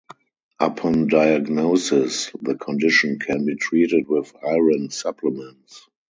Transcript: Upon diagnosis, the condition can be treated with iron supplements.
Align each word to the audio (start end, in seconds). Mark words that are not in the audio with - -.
Upon 0.59 1.09
diagnosis, 1.09 2.31
the 2.41 2.55
condition 2.55 3.19
can 3.19 3.45
be 3.45 3.55
treated 3.55 4.07
with 4.07 4.33
iron 4.43 4.89
supplements. 4.89 5.87